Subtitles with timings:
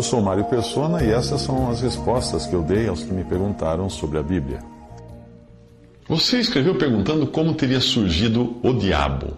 [0.00, 3.22] Eu sou Mário Persona e essas são as respostas que eu dei aos que me
[3.22, 4.60] perguntaram sobre a Bíblia.
[6.08, 9.36] Você escreveu perguntando como teria surgido o diabo.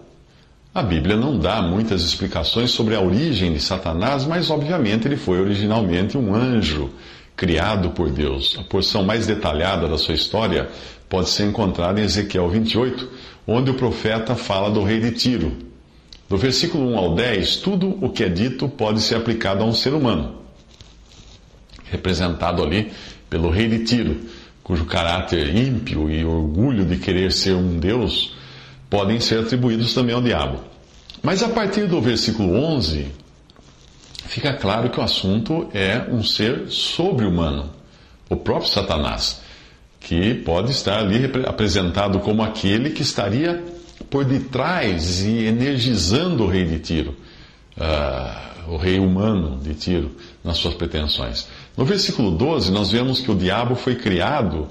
[0.73, 5.41] A Bíblia não dá muitas explicações sobre a origem de Satanás, mas obviamente ele foi
[5.41, 6.91] originalmente um anjo
[7.35, 8.57] criado por Deus.
[8.57, 10.69] A porção mais detalhada da sua história
[11.09, 13.09] pode ser encontrada em Ezequiel 28,
[13.45, 15.51] onde o profeta fala do rei de Tiro.
[16.29, 19.73] Do versículo 1 ao 10, tudo o que é dito pode ser aplicado a um
[19.73, 20.41] ser humano,
[21.93, 22.91] representado ali
[23.29, 24.19] pelo rei de Tiro,
[24.63, 28.35] cujo caráter ímpio e orgulho de querer ser um Deus
[28.89, 30.59] podem ser atribuídos também ao diabo.
[31.21, 33.07] Mas a partir do versículo 11,
[34.25, 37.71] fica claro que o assunto é um ser sobre-humano,
[38.29, 39.41] o próprio Satanás,
[39.99, 43.63] que pode estar ali apresentado como aquele que estaria
[44.09, 47.15] por detrás e energizando o rei de Tiro,
[47.77, 50.11] uh, o rei humano de Tiro,
[50.43, 51.47] nas suas pretensões.
[51.75, 54.67] No versículo 12, nós vemos que o diabo foi criado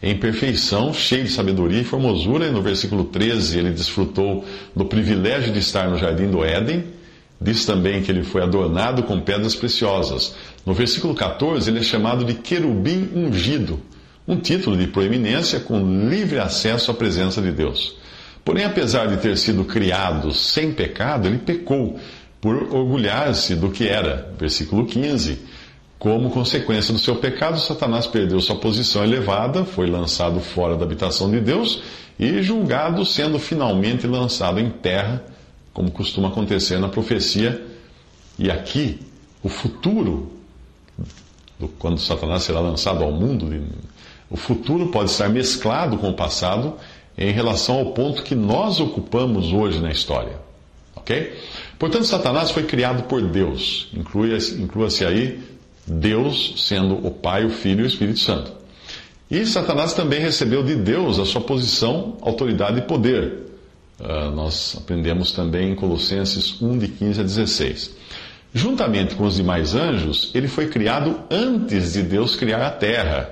[0.00, 2.46] em perfeição, cheio de sabedoria e formosura.
[2.46, 6.84] E no versículo 13, ele desfrutou do privilégio de estar no jardim do Éden.
[7.40, 10.36] Diz também que ele foi adornado com pedras preciosas.
[10.64, 13.80] No versículo 14, ele é chamado de querubim ungido,
[14.26, 17.96] um título de proeminência com livre acesso à presença de Deus.
[18.44, 21.98] Porém, apesar de ter sido criado sem pecado, ele pecou
[22.40, 24.32] por orgulhar-se do que era.
[24.38, 25.54] Versículo 15
[26.04, 31.30] como consequência do seu pecado, Satanás perdeu sua posição elevada, foi lançado fora da habitação
[31.30, 31.82] de Deus
[32.18, 35.24] e julgado, sendo finalmente lançado em terra,
[35.72, 37.66] como costuma acontecer na profecia.
[38.38, 39.00] E aqui,
[39.42, 40.30] o futuro,
[41.78, 43.50] quando Satanás será lançado ao mundo,
[44.28, 46.74] o futuro pode estar mesclado com o passado
[47.16, 50.36] em relação ao ponto que nós ocupamos hoje na história.
[50.96, 51.34] Ok?
[51.78, 53.88] Portanto, Satanás foi criado por Deus.
[53.94, 55.54] Inclua-se aí
[55.86, 58.52] Deus sendo o Pai, o Filho e o Espírito Santo.
[59.30, 63.44] E Satanás também recebeu de Deus a sua posição, autoridade e poder.
[63.98, 67.96] Uh, nós aprendemos também em Colossenses 1, de 15 a 16.
[68.52, 73.30] Juntamente com os demais anjos, ele foi criado antes de Deus criar a terra.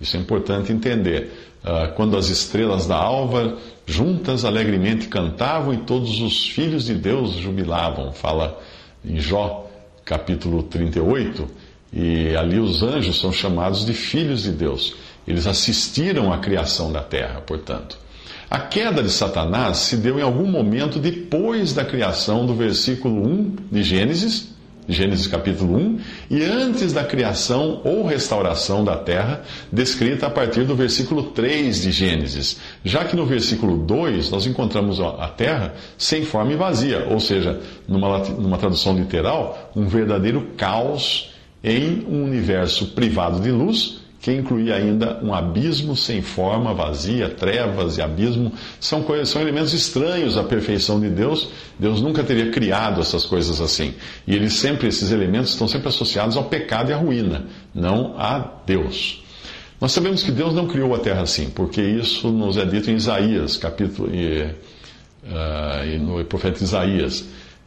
[0.00, 1.32] Isso é importante entender.
[1.64, 7.32] Uh, quando as estrelas da alva juntas alegremente cantavam e todos os filhos de Deus
[7.32, 8.60] jubilavam, fala
[9.04, 9.68] em Jó
[10.04, 11.48] capítulo 38,
[11.92, 14.94] e ali os anjos são chamados de filhos de Deus.
[15.26, 17.98] Eles assistiram à criação da terra, portanto.
[18.50, 23.56] A queda de Satanás se deu em algum momento depois da criação do versículo 1
[23.70, 24.51] de Gênesis,
[24.88, 26.00] Gênesis capítulo 1,
[26.30, 31.92] e antes da criação ou restauração da terra, descrita a partir do versículo 3 de
[31.92, 37.20] Gênesis, já que no versículo 2 nós encontramos a terra sem forma e vazia, ou
[37.20, 41.32] seja, numa, numa tradução literal, um verdadeiro caos
[41.62, 47.98] em um universo privado de luz que incluía ainda um abismo sem forma, vazia, trevas
[47.98, 51.48] e abismo, são, coisas, são elementos estranhos à perfeição de Deus.
[51.76, 53.94] Deus nunca teria criado essas coisas assim.
[54.24, 58.38] E eles sempre, esses elementos estão sempre associados ao pecado e à ruína, não a
[58.64, 59.24] Deus.
[59.80, 62.94] Nós sabemos que Deus não criou a terra assim, porque isso nos é dito em
[62.94, 67.24] Isaías, capítulo, e, uh, e no profeta Isaías.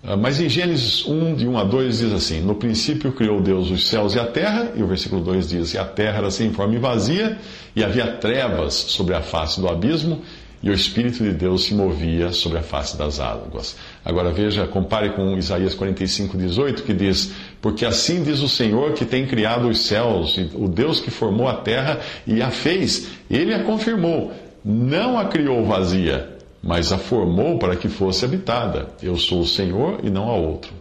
[0.07, 3.71] Ah, mas em Gênesis 1, de 1 a 2, diz assim: No princípio criou Deus
[3.71, 6.51] os céus e a terra, e o versículo 2 diz: E a terra era sem
[6.51, 7.39] forma e vazia,
[7.75, 10.21] e havia trevas sobre a face do abismo,
[10.61, 13.75] e o Espírito de Deus se movia sobre a face das águas.
[14.03, 19.05] Agora veja, compare com Isaías 45, 18, que diz: Porque assim diz o Senhor que
[19.05, 23.63] tem criado os céus, o Deus que formou a terra e a fez, ele a
[23.63, 24.31] confirmou,
[24.63, 26.34] não a criou vazia
[26.66, 28.90] mas a formou para que fosse habitada.
[29.00, 30.73] Eu sou o Senhor e não há outro.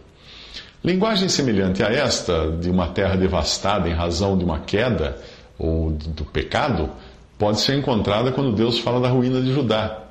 [0.83, 5.21] Linguagem semelhante a esta, de uma terra devastada em razão de uma queda
[5.59, 6.89] ou do pecado,
[7.37, 10.03] pode ser encontrada quando Deus fala da ruína de Judá,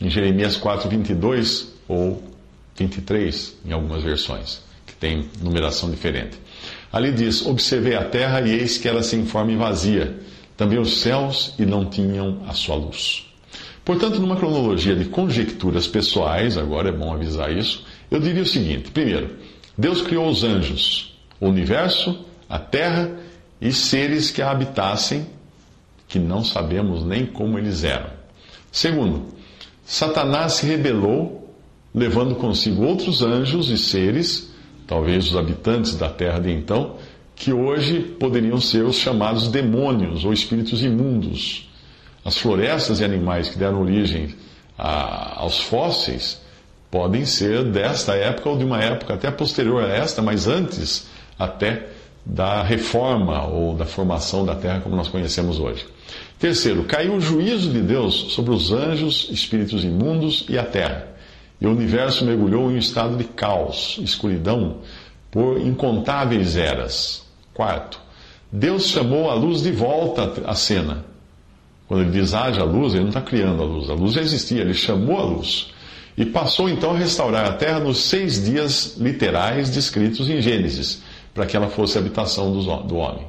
[0.00, 2.22] em Jeremias 4, 22 ou
[2.76, 6.38] 23, em algumas versões, que tem numeração diferente.
[6.90, 10.18] Ali diz: Observei a terra e eis que era sem forma e vazia,
[10.56, 13.31] também os céus e não tinham a sua luz.
[13.84, 18.90] Portanto, numa cronologia de conjecturas pessoais, agora é bom avisar isso, eu diria o seguinte:
[18.90, 19.36] primeiro,
[19.76, 23.10] Deus criou os anjos, o universo, a terra
[23.60, 25.26] e seres que a habitassem,
[26.06, 28.10] que não sabemos nem como eles eram.
[28.70, 29.26] Segundo,
[29.84, 31.54] Satanás se rebelou,
[31.94, 34.52] levando consigo outros anjos e seres,
[34.86, 36.96] talvez os habitantes da terra de então,
[37.34, 41.68] que hoje poderiam ser os chamados demônios ou espíritos imundos.
[42.24, 44.34] As florestas e animais que deram origem
[44.78, 46.40] a, aos fósseis
[46.90, 51.08] podem ser desta época ou de uma época até posterior a esta, mas antes
[51.38, 51.86] até
[52.24, 55.86] da reforma ou da formação da terra como nós conhecemos hoje.
[56.38, 61.08] Terceiro, caiu o juízo de Deus sobre os anjos, espíritos imundos e a terra.
[61.60, 64.78] E o universo mergulhou em um estado de caos, escuridão,
[65.30, 67.24] por incontáveis eras.
[67.54, 68.00] Quarto,
[68.50, 71.04] Deus chamou a luz de volta à cena.
[71.92, 73.90] Quando ele diz haja luz, ele não está criando a luz.
[73.90, 75.66] A luz já existia, ele chamou a luz.
[76.16, 81.02] E passou então a restaurar a terra nos seis dias literais descritos em Gênesis,
[81.34, 82.50] para que ela fosse a habitação
[82.86, 83.26] do homem.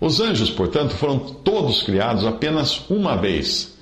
[0.00, 3.76] Os anjos, portanto, foram todos criados apenas uma vez.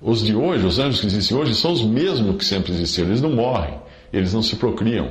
[0.00, 3.08] Os de hoje, os anjos que existem hoje, são os mesmos que sempre existiram.
[3.08, 3.74] Eles não morrem,
[4.12, 5.08] eles não se procriam,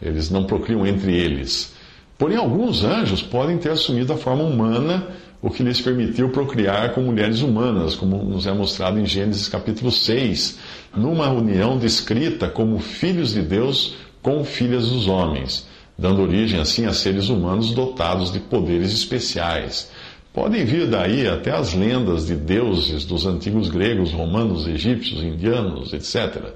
[0.00, 1.74] eles não procriam entre eles.
[2.16, 5.08] Porém, alguns anjos podem ter assumido a forma humana,
[5.42, 9.90] o que lhes permitiu procriar com mulheres humanas, como nos é mostrado em Gênesis capítulo
[9.90, 10.58] 6,
[10.94, 15.66] numa união descrita como filhos de Deus com filhas dos homens,
[15.96, 19.90] dando origem assim a seres humanos dotados de poderes especiais.
[20.32, 26.52] Podem vir daí até as lendas de deuses dos antigos gregos, romanos, egípcios, indianos, etc.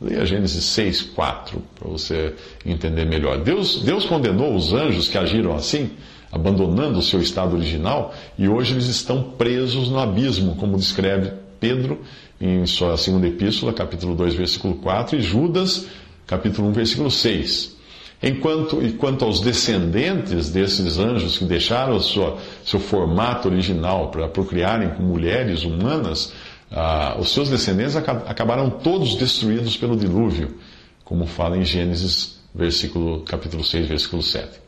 [0.00, 2.32] Leia Gênesis 6, 4, para você
[2.64, 3.42] entender melhor.
[3.42, 5.90] Deus, Deus condenou os anjos que agiram assim,
[6.30, 12.00] abandonando o seu estado original, e hoje eles estão presos no abismo, como descreve Pedro
[12.40, 15.86] em sua segunda epístola, capítulo 2, versículo 4, e Judas,
[16.26, 17.76] capítulo 1, versículo 6.
[18.22, 24.90] Enquanto, e quanto aos descendentes desses anjos que deixaram sua, seu formato original para procriarem
[24.90, 26.32] com mulheres humanas,
[26.70, 30.56] ah, os seus descendentes acabaram todos destruídos pelo dilúvio,
[31.04, 34.60] como fala em Gênesis versículo, capítulo 6, versículo 7.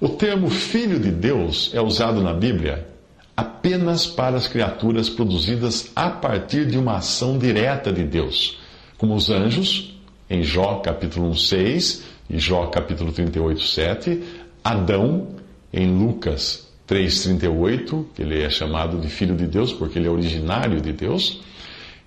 [0.00, 2.86] O termo filho de Deus é usado na Bíblia
[3.36, 8.58] apenas para as criaturas produzidas a partir de uma ação direta de Deus,
[8.96, 9.94] como os anjos,
[10.28, 14.20] em Jó capítulo 1, 6 e Jó capítulo 38, 7,
[14.62, 15.28] Adão,
[15.72, 20.80] em Lucas 3,38, que ele é chamado de Filho de Deus, porque ele é originário
[20.80, 21.40] de Deus.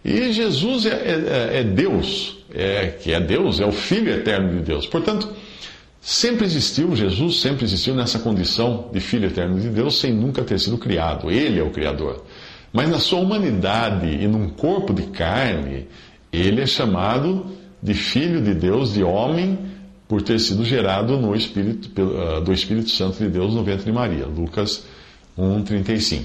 [0.03, 4.63] E Jesus é, é, é Deus, é, que é Deus, é o Filho eterno de
[4.63, 4.87] Deus.
[4.87, 5.29] Portanto,
[6.07, 10.57] sempre existiu, Jesus sempre existiu nessa condição de Filho eterno de Deus, sem nunca ter
[10.57, 11.30] sido criado.
[11.30, 12.24] Ele é o Criador.
[12.71, 15.86] Mas na sua humanidade e num corpo de carne,
[16.31, 17.48] ele é chamado
[17.83, 19.59] de Filho de Deus, de homem
[20.07, 23.92] por ter sido gerado no Espírito, ah, do Espírito Santo de Deus no ventre de
[23.92, 24.25] Maria.
[24.27, 24.86] Lucas
[25.38, 26.24] 1,35.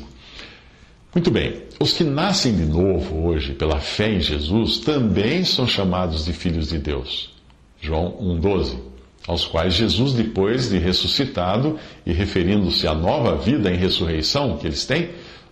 [1.12, 6.24] Muito bem, os que nascem de novo hoje pela fé em Jesus também são chamados
[6.24, 7.32] de filhos de Deus.
[7.80, 8.91] João 1,12.
[9.26, 14.84] Aos quais Jesus, depois de ressuscitado e referindo-se à nova vida em ressurreição que eles
[14.84, 15.10] têm,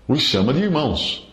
[0.08, 1.28] os chama de irmãos.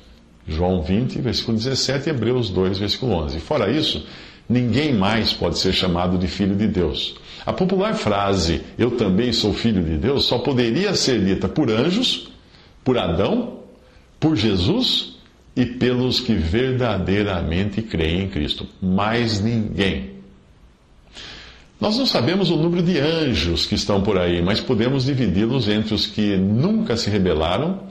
[0.48, 3.40] João 20, versículo 17 e Hebreus 2, versículo 11.
[3.40, 4.06] Fora isso,
[4.50, 7.16] Ninguém mais pode ser chamado de filho de Deus.
[7.46, 12.30] A popular frase, eu também sou filho de Deus, só poderia ser dita por anjos,
[12.84, 13.60] por Adão,
[14.20, 15.18] por Jesus
[15.56, 18.66] e pelos que verdadeiramente creem em Cristo.
[18.82, 20.17] Mais ninguém.
[21.80, 25.94] Nós não sabemos o número de anjos que estão por aí, mas podemos dividi-los entre
[25.94, 27.84] os que nunca se rebelaram,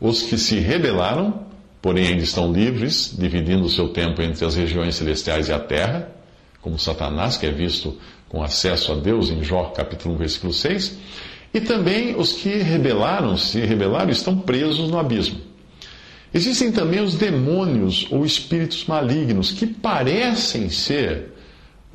[0.00, 1.48] os que se rebelaram
[1.80, 6.10] porém ainda estão livres, dividindo o seu tempo entre as regiões celestiais e a terra,
[6.60, 7.96] como Satanás, que é visto
[8.28, 10.98] com acesso a Deus em Jó capítulo 1, versículo 6,
[11.54, 15.40] e também os que rebelaram, se rebelaram, estão presos no abismo.
[16.34, 21.32] Existem também os demônios ou espíritos malignos, que parecem ser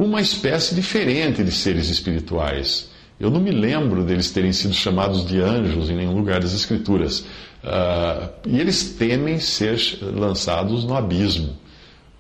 [0.03, 2.89] uma espécie diferente de seres espirituais.
[3.19, 7.25] Eu não me lembro deles terem sido chamados de anjos em nenhum lugar das Escrituras,
[7.63, 11.55] Uh, e eles temem ser lançados no abismo,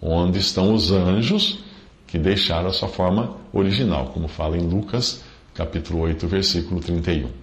[0.01, 1.59] onde estão os anjos
[2.07, 5.21] que deixaram a sua forma original, como fala em Lucas,
[5.53, 7.42] capítulo 8, versículo 31.